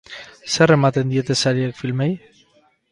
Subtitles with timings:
[0.53, 2.13] Zer ematen diete sariek filmei?